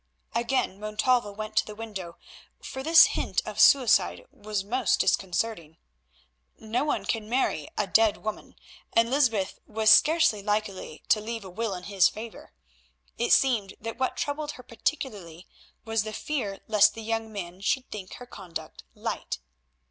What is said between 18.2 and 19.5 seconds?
conduct light.